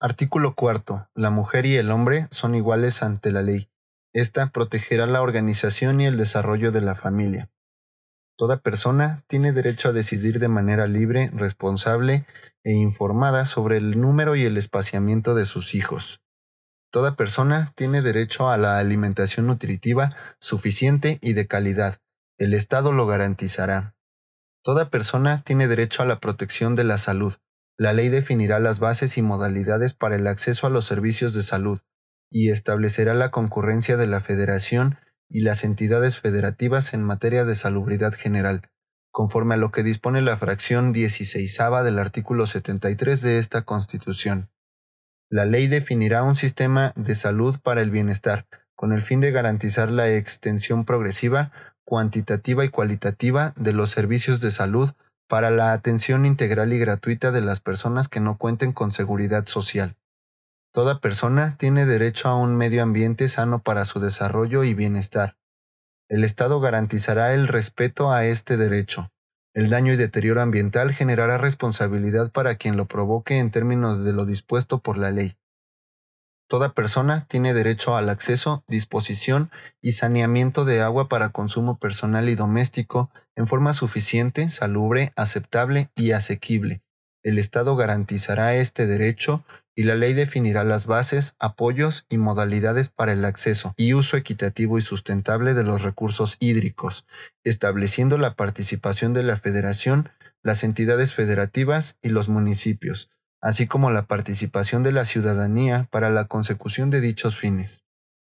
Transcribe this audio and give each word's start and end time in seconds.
Artículo 0.00 0.54
cuarto. 0.54 1.08
La 1.16 1.30
mujer 1.30 1.66
y 1.66 1.74
el 1.74 1.90
hombre 1.90 2.28
son 2.30 2.54
iguales 2.54 3.02
ante 3.02 3.32
la 3.32 3.42
ley. 3.42 3.68
Esta 4.12 4.46
protegerá 4.52 5.06
la 5.06 5.22
organización 5.22 6.00
y 6.00 6.06
el 6.06 6.16
desarrollo 6.16 6.70
de 6.70 6.80
la 6.80 6.94
familia. 6.94 7.50
Toda 8.36 8.58
persona 8.58 9.24
tiene 9.26 9.50
derecho 9.50 9.88
a 9.88 9.92
decidir 9.92 10.38
de 10.38 10.46
manera 10.46 10.86
libre, 10.86 11.30
responsable 11.34 12.26
e 12.62 12.74
informada 12.74 13.44
sobre 13.44 13.78
el 13.78 14.00
número 14.00 14.36
y 14.36 14.44
el 14.44 14.56
espaciamiento 14.56 15.34
de 15.34 15.46
sus 15.46 15.74
hijos. 15.74 16.20
Toda 16.92 17.16
persona 17.16 17.72
tiene 17.74 18.00
derecho 18.00 18.48
a 18.48 18.56
la 18.56 18.78
alimentación 18.78 19.48
nutritiva 19.48 20.14
suficiente 20.38 21.18
y 21.20 21.32
de 21.32 21.48
calidad. 21.48 21.96
El 22.38 22.54
Estado 22.54 22.92
lo 22.92 23.08
garantizará. 23.08 23.96
Toda 24.62 24.90
persona 24.90 25.42
tiene 25.42 25.66
derecho 25.66 26.04
a 26.04 26.06
la 26.06 26.20
protección 26.20 26.76
de 26.76 26.84
la 26.84 26.98
salud. 26.98 27.34
La 27.78 27.92
ley 27.92 28.08
definirá 28.08 28.58
las 28.58 28.80
bases 28.80 29.16
y 29.18 29.22
modalidades 29.22 29.94
para 29.94 30.16
el 30.16 30.26
acceso 30.26 30.66
a 30.66 30.70
los 30.70 30.84
servicios 30.84 31.32
de 31.32 31.44
salud 31.44 31.80
y 32.28 32.50
establecerá 32.50 33.14
la 33.14 33.30
concurrencia 33.30 33.96
de 33.96 34.08
la 34.08 34.20
Federación 34.20 34.98
y 35.28 35.42
las 35.42 35.62
entidades 35.62 36.18
federativas 36.18 36.92
en 36.92 37.04
materia 37.04 37.44
de 37.44 37.54
salubridad 37.54 38.12
general, 38.12 38.62
conforme 39.12 39.54
a 39.54 39.58
lo 39.58 39.70
que 39.70 39.84
dispone 39.84 40.22
la 40.22 40.36
fracción 40.36 40.92
16 40.92 41.58
del 41.84 42.00
artículo 42.00 42.48
73 42.48 43.22
de 43.22 43.38
esta 43.38 43.62
Constitución. 43.62 44.50
La 45.30 45.44
ley 45.44 45.68
definirá 45.68 46.24
un 46.24 46.34
sistema 46.34 46.92
de 46.96 47.14
salud 47.14 47.60
para 47.62 47.80
el 47.80 47.92
bienestar, 47.92 48.46
con 48.74 48.92
el 48.92 49.02
fin 49.02 49.20
de 49.20 49.30
garantizar 49.30 49.90
la 49.90 50.10
extensión 50.10 50.84
progresiva, 50.84 51.52
cuantitativa 51.84 52.64
y 52.64 52.70
cualitativa 52.70 53.52
de 53.56 53.72
los 53.72 53.90
servicios 53.90 54.40
de 54.40 54.50
salud 54.50 54.90
para 55.28 55.50
la 55.50 55.72
atención 55.72 56.26
integral 56.26 56.72
y 56.72 56.78
gratuita 56.78 57.30
de 57.30 57.42
las 57.42 57.60
personas 57.60 58.08
que 58.08 58.20
no 58.20 58.38
cuenten 58.38 58.72
con 58.72 58.92
seguridad 58.92 59.46
social. 59.46 59.96
Toda 60.72 61.00
persona 61.00 61.56
tiene 61.58 61.86
derecho 61.86 62.28
a 62.28 62.36
un 62.36 62.56
medio 62.56 62.82
ambiente 62.82 63.28
sano 63.28 63.62
para 63.62 63.84
su 63.84 64.00
desarrollo 64.00 64.64
y 64.64 64.74
bienestar. 64.74 65.36
El 66.08 66.24
Estado 66.24 66.60
garantizará 66.60 67.34
el 67.34 67.48
respeto 67.48 68.10
a 68.10 68.24
este 68.24 68.56
derecho. 68.56 69.10
El 69.54 69.70
daño 69.70 69.92
y 69.92 69.96
deterioro 69.96 70.40
ambiental 70.40 70.92
generará 70.92 71.36
responsabilidad 71.36 72.30
para 72.30 72.54
quien 72.54 72.76
lo 72.76 72.86
provoque 72.86 73.38
en 73.38 73.50
términos 73.50 74.04
de 74.04 74.12
lo 74.12 74.24
dispuesto 74.24 74.78
por 74.78 74.96
la 74.96 75.10
ley. 75.10 75.36
Toda 76.48 76.72
persona 76.72 77.26
tiene 77.28 77.52
derecho 77.52 77.94
al 77.94 78.08
acceso, 78.08 78.64
disposición 78.68 79.50
y 79.82 79.92
saneamiento 79.92 80.64
de 80.64 80.80
agua 80.80 81.08
para 81.08 81.28
consumo 81.28 81.78
personal 81.78 82.30
y 82.30 82.36
doméstico 82.36 83.10
en 83.36 83.46
forma 83.46 83.74
suficiente, 83.74 84.48
salubre, 84.48 85.12
aceptable 85.14 85.90
y 85.94 86.12
asequible. 86.12 86.80
El 87.22 87.38
Estado 87.38 87.76
garantizará 87.76 88.54
este 88.54 88.86
derecho 88.86 89.44
y 89.76 89.82
la 89.82 89.94
ley 89.94 90.14
definirá 90.14 90.64
las 90.64 90.86
bases, 90.86 91.36
apoyos 91.38 92.06
y 92.08 92.16
modalidades 92.16 92.88
para 92.88 93.12
el 93.12 93.26
acceso 93.26 93.74
y 93.76 93.92
uso 93.92 94.16
equitativo 94.16 94.78
y 94.78 94.82
sustentable 94.82 95.52
de 95.52 95.64
los 95.64 95.82
recursos 95.82 96.38
hídricos, 96.40 97.04
estableciendo 97.44 98.16
la 98.16 98.34
participación 98.34 99.12
de 99.12 99.22
la 99.22 99.36
Federación, 99.36 100.08
las 100.42 100.64
entidades 100.64 101.12
federativas 101.12 101.98
y 102.00 102.08
los 102.08 102.28
municipios, 102.28 103.10
así 103.40 103.66
como 103.66 103.90
la 103.90 104.06
participación 104.06 104.82
de 104.82 104.92
la 104.92 105.04
ciudadanía 105.04 105.88
para 105.90 106.10
la 106.10 106.26
consecución 106.26 106.90
de 106.90 107.00
dichos 107.00 107.36
fines. 107.36 107.82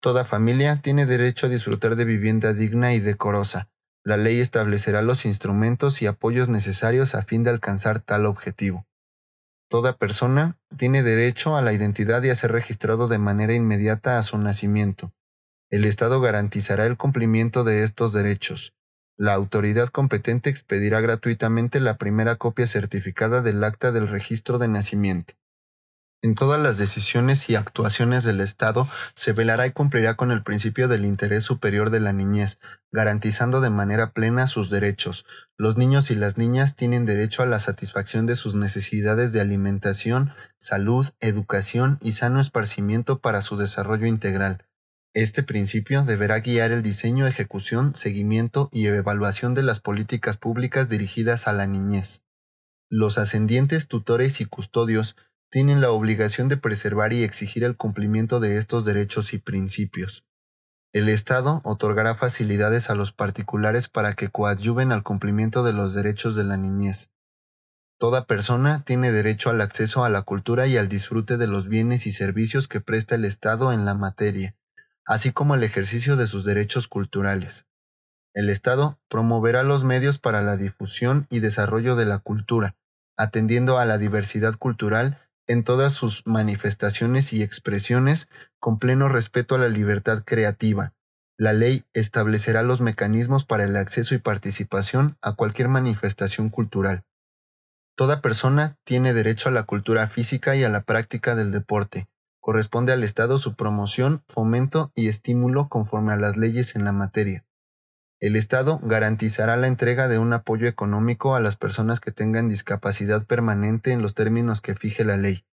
Toda 0.00 0.24
familia 0.24 0.80
tiene 0.82 1.06
derecho 1.06 1.46
a 1.46 1.48
disfrutar 1.48 1.96
de 1.96 2.04
vivienda 2.04 2.52
digna 2.52 2.94
y 2.94 3.00
decorosa. 3.00 3.68
La 4.04 4.16
ley 4.16 4.38
establecerá 4.40 5.02
los 5.02 5.24
instrumentos 5.24 6.00
y 6.00 6.06
apoyos 6.06 6.48
necesarios 6.48 7.14
a 7.14 7.22
fin 7.22 7.42
de 7.42 7.50
alcanzar 7.50 7.98
tal 7.98 8.26
objetivo. 8.26 8.86
Toda 9.68 9.96
persona 9.96 10.58
tiene 10.76 11.02
derecho 11.02 11.56
a 11.56 11.62
la 11.62 11.72
identidad 11.72 12.22
y 12.22 12.30
a 12.30 12.36
ser 12.36 12.52
registrado 12.52 13.08
de 13.08 13.18
manera 13.18 13.52
inmediata 13.52 14.18
a 14.18 14.22
su 14.22 14.38
nacimiento. 14.38 15.12
El 15.70 15.84
Estado 15.84 16.20
garantizará 16.20 16.86
el 16.86 16.96
cumplimiento 16.96 17.64
de 17.64 17.82
estos 17.82 18.12
derechos. 18.12 18.75
La 19.18 19.32
autoridad 19.32 19.88
competente 19.88 20.50
expedirá 20.50 21.00
gratuitamente 21.00 21.80
la 21.80 21.96
primera 21.96 22.36
copia 22.36 22.66
certificada 22.66 23.40
del 23.40 23.64
acta 23.64 23.90
del 23.90 24.08
registro 24.08 24.58
de 24.58 24.68
nacimiento. 24.68 25.32
En 26.20 26.34
todas 26.34 26.60
las 26.60 26.76
decisiones 26.76 27.48
y 27.48 27.54
actuaciones 27.54 28.24
del 28.24 28.42
Estado 28.42 28.86
se 29.14 29.32
velará 29.32 29.66
y 29.66 29.72
cumplirá 29.72 30.16
con 30.16 30.32
el 30.32 30.42
principio 30.42 30.86
del 30.86 31.06
interés 31.06 31.44
superior 31.44 31.88
de 31.88 32.00
la 32.00 32.12
niñez, 32.12 32.58
garantizando 32.92 33.62
de 33.62 33.70
manera 33.70 34.10
plena 34.12 34.48
sus 34.48 34.68
derechos. 34.68 35.24
Los 35.56 35.78
niños 35.78 36.10
y 36.10 36.14
las 36.14 36.36
niñas 36.36 36.76
tienen 36.76 37.06
derecho 37.06 37.42
a 37.42 37.46
la 37.46 37.58
satisfacción 37.58 38.26
de 38.26 38.36
sus 38.36 38.54
necesidades 38.54 39.32
de 39.32 39.40
alimentación, 39.40 40.32
salud, 40.58 41.06
educación 41.20 41.98
y 42.02 42.12
sano 42.12 42.40
esparcimiento 42.40 43.20
para 43.20 43.40
su 43.40 43.56
desarrollo 43.56 44.06
integral. 44.06 44.65
Este 45.16 45.42
principio 45.42 46.04
deberá 46.04 46.40
guiar 46.40 46.72
el 46.72 46.82
diseño, 46.82 47.26
ejecución, 47.26 47.94
seguimiento 47.94 48.68
y 48.70 48.84
evaluación 48.84 49.54
de 49.54 49.62
las 49.62 49.80
políticas 49.80 50.36
públicas 50.36 50.90
dirigidas 50.90 51.48
a 51.48 51.54
la 51.54 51.66
niñez. 51.66 52.22
Los 52.90 53.16
ascendientes 53.16 53.88
tutores 53.88 54.42
y 54.42 54.44
custodios 54.44 55.16
tienen 55.50 55.80
la 55.80 55.90
obligación 55.90 56.48
de 56.48 56.58
preservar 56.58 57.14
y 57.14 57.24
exigir 57.24 57.64
el 57.64 57.78
cumplimiento 57.78 58.40
de 58.40 58.58
estos 58.58 58.84
derechos 58.84 59.32
y 59.32 59.38
principios. 59.38 60.26
El 60.92 61.08
Estado 61.08 61.62
otorgará 61.64 62.14
facilidades 62.14 62.90
a 62.90 62.94
los 62.94 63.12
particulares 63.12 63.88
para 63.88 64.12
que 64.12 64.28
coadyuven 64.28 64.92
al 64.92 65.02
cumplimiento 65.02 65.64
de 65.64 65.72
los 65.72 65.94
derechos 65.94 66.36
de 66.36 66.44
la 66.44 66.58
niñez. 66.58 67.08
Toda 67.98 68.26
persona 68.26 68.84
tiene 68.84 69.12
derecho 69.12 69.48
al 69.48 69.62
acceso 69.62 70.04
a 70.04 70.10
la 70.10 70.20
cultura 70.20 70.66
y 70.66 70.76
al 70.76 70.88
disfrute 70.88 71.38
de 71.38 71.46
los 71.46 71.68
bienes 71.68 72.06
y 72.06 72.12
servicios 72.12 72.68
que 72.68 72.82
presta 72.82 73.14
el 73.14 73.24
Estado 73.24 73.72
en 73.72 73.86
la 73.86 73.94
materia, 73.94 74.54
así 75.06 75.32
como 75.32 75.54
el 75.54 75.62
ejercicio 75.62 76.16
de 76.16 76.26
sus 76.26 76.44
derechos 76.44 76.88
culturales. 76.88 77.66
El 78.34 78.50
Estado 78.50 78.98
promoverá 79.08 79.62
los 79.62 79.84
medios 79.84 80.18
para 80.18 80.42
la 80.42 80.56
difusión 80.56 81.26
y 81.30 81.40
desarrollo 81.40 81.96
de 81.96 82.04
la 82.04 82.18
cultura, 82.18 82.76
atendiendo 83.16 83.78
a 83.78 83.86
la 83.86 83.96
diversidad 83.96 84.56
cultural 84.56 85.18
en 85.46 85.64
todas 85.64 85.92
sus 85.92 86.26
manifestaciones 86.26 87.32
y 87.32 87.42
expresiones 87.42 88.28
con 88.58 88.78
pleno 88.78 89.08
respeto 89.08 89.54
a 89.54 89.58
la 89.58 89.68
libertad 89.68 90.22
creativa. 90.24 90.92
La 91.38 91.52
ley 91.52 91.84
establecerá 91.94 92.62
los 92.62 92.80
mecanismos 92.80 93.44
para 93.44 93.64
el 93.64 93.76
acceso 93.76 94.14
y 94.14 94.18
participación 94.18 95.16
a 95.22 95.34
cualquier 95.34 95.68
manifestación 95.68 96.50
cultural. 96.50 97.04
Toda 97.96 98.20
persona 98.20 98.76
tiene 98.84 99.14
derecho 99.14 99.48
a 99.48 99.52
la 99.52 99.62
cultura 99.62 100.08
física 100.08 100.56
y 100.56 100.64
a 100.64 100.68
la 100.68 100.82
práctica 100.82 101.34
del 101.34 101.52
deporte. 101.52 102.08
Corresponde 102.46 102.92
al 102.92 103.02
Estado 103.02 103.38
su 103.40 103.56
promoción, 103.56 104.22
fomento 104.28 104.92
y 104.94 105.08
estímulo 105.08 105.68
conforme 105.68 106.12
a 106.12 106.16
las 106.16 106.36
leyes 106.36 106.76
en 106.76 106.84
la 106.84 106.92
materia. 106.92 107.44
El 108.20 108.36
Estado 108.36 108.78
garantizará 108.84 109.56
la 109.56 109.66
entrega 109.66 110.06
de 110.06 110.20
un 110.20 110.32
apoyo 110.32 110.68
económico 110.68 111.34
a 111.34 111.40
las 111.40 111.56
personas 111.56 111.98
que 111.98 112.12
tengan 112.12 112.48
discapacidad 112.48 113.26
permanente 113.26 113.90
en 113.90 114.00
los 114.00 114.14
términos 114.14 114.60
que 114.60 114.76
fije 114.76 115.04
la 115.04 115.16
ley. 115.16 115.44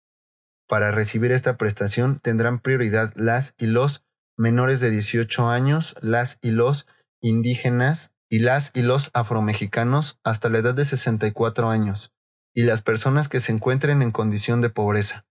Para 0.69 0.91
recibir 0.91 1.33
esta 1.33 1.57
prestación 1.57 2.19
tendrán 2.19 2.59
prioridad 2.59 3.11
las 3.17 3.55
y 3.57 3.69
los 3.69 4.05
menores 4.37 4.81
de 4.81 4.91
18 4.91 5.49
años, 5.49 5.97
las 6.03 6.39
y 6.43 6.51
los 6.51 6.87
indígenas 7.23 8.13
y 8.29 8.41
las 8.41 8.71
y 8.75 8.83
los 8.83 9.11
afromexicanos 9.15 10.21
hasta 10.25 10.51
la 10.51 10.59
edad 10.59 10.75
de 10.75 10.85
64 10.85 11.71
años, 11.71 12.13
y 12.53 12.65
las 12.65 12.83
personas 12.83 13.31
que 13.31 13.41
se 13.41 13.53
encuentren 13.53 14.03
en 14.03 14.11
condición 14.11 14.61
de 14.61 14.69
pobreza. 14.69 15.25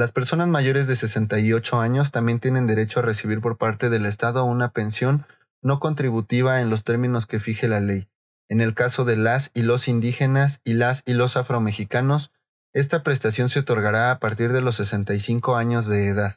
Las 0.00 0.12
personas 0.12 0.48
mayores 0.48 0.86
de 0.86 0.96
68 0.96 1.78
años 1.78 2.10
también 2.10 2.40
tienen 2.40 2.66
derecho 2.66 3.00
a 3.00 3.02
recibir 3.02 3.42
por 3.42 3.58
parte 3.58 3.90
del 3.90 4.06
Estado 4.06 4.44
una 4.44 4.70
pensión 4.70 5.26
no 5.60 5.78
contributiva 5.78 6.62
en 6.62 6.70
los 6.70 6.84
términos 6.84 7.26
que 7.26 7.38
fije 7.38 7.68
la 7.68 7.80
ley. 7.80 8.08
En 8.48 8.62
el 8.62 8.72
caso 8.72 9.04
de 9.04 9.18
las 9.18 9.50
y 9.52 9.60
los 9.60 9.88
indígenas 9.88 10.62
y 10.64 10.72
las 10.72 11.02
y 11.04 11.12
los 11.12 11.36
afromexicanos, 11.36 12.32
esta 12.72 13.02
prestación 13.02 13.50
se 13.50 13.58
otorgará 13.58 14.10
a 14.10 14.18
partir 14.20 14.54
de 14.54 14.62
los 14.62 14.76
65 14.76 15.56
años 15.56 15.86
de 15.86 16.08
edad. 16.08 16.36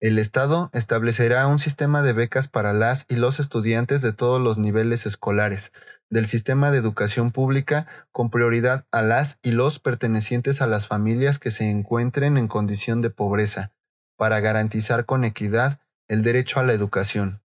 El 0.00 0.18
Estado 0.18 0.70
establecerá 0.72 1.46
un 1.46 1.58
sistema 1.58 2.00
de 2.00 2.14
becas 2.14 2.48
para 2.48 2.72
las 2.72 3.04
y 3.10 3.16
los 3.16 3.38
estudiantes 3.38 4.00
de 4.00 4.14
todos 4.14 4.40
los 4.40 4.56
niveles 4.56 5.04
escolares 5.04 5.72
del 6.10 6.26
sistema 6.26 6.70
de 6.70 6.78
educación 6.78 7.32
pública 7.32 7.86
con 8.12 8.30
prioridad 8.30 8.86
a 8.90 9.02
las 9.02 9.38
y 9.42 9.52
los 9.52 9.78
pertenecientes 9.78 10.62
a 10.62 10.66
las 10.66 10.88
familias 10.88 11.38
que 11.38 11.50
se 11.50 11.70
encuentren 11.70 12.36
en 12.36 12.48
condición 12.48 13.02
de 13.02 13.10
pobreza, 13.10 13.72
para 14.16 14.40
garantizar 14.40 15.04
con 15.04 15.24
equidad 15.24 15.80
el 16.08 16.22
derecho 16.22 16.60
a 16.60 16.62
la 16.62 16.72
educación. 16.72 17.42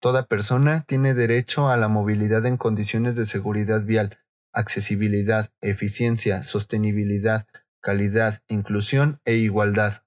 Toda 0.00 0.26
persona 0.26 0.84
tiene 0.86 1.14
derecho 1.14 1.68
a 1.68 1.76
la 1.76 1.88
movilidad 1.88 2.44
en 2.46 2.56
condiciones 2.56 3.14
de 3.14 3.24
seguridad 3.24 3.84
vial, 3.84 4.18
accesibilidad, 4.52 5.50
eficiencia, 5.60 6.42
sostenibilidad, 6.42 7.46
calidad, 7.80 8.42
inclusión 8.48 9.20
e 9.24 9.34
igualdad. 9.34 10.02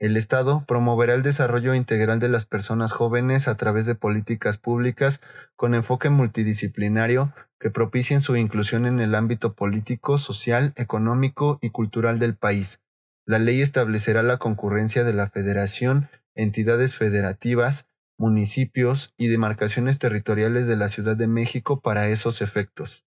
El 0.00 0.16
Estado 0.16 0.64
promoverá 0.66 1.14
el 1.14 1.22
desarrollo 1.22 1.72
integral 1.74 2.18
de 2.18 2.28
las 2.28 2.46
personas 2.46 2.92
jóvenes 2.92 3.46
a 3.46 3.56
través 3.56 3.86
de 3.86 3.94
políticas 3.94 4.58
públicas 4.58 5.20
con 5.54 5.74
enfoque 5.74 6.10
multidisciplinario 6.10 7.32
que 7.60 7.70
propicien 7.70 8.20
su 8.20 8.36
inclusión 8.36 8.86
en 8.86 8.98
el 9.00 9.14
ámbito 9.14 9.54
político, 9.54 10.18
social, 10.18 10.72
económico 10.76 11.58
y 11.62 11.70
cultural 11.70 12.18
del 12.18 12.36
país, 12.36 12.80
La 13.26 13.38
ley 13.38 13.62
establecerá 13.62 14.22
la 14.22 14.36
concurrencia 14.36 15.04
de 15.04 15.14
la 15.14 15.30
Federación, 15.30 16.10
entidades 16.34 16.94
federativas, 16.94 17.86
municipios 18.18 19.14
y 19.16 19.28
demarcaciones 19.28 19.98
territoriales 19.98 20.66
de 20.66 20.76
la 20.76 20.88
Ciudad 20.88 21.16
de 21.16 21.28
México 21.28 21.80
para 21.80 22.08
esos 22.08 22.42
efectos. 22.42 23.03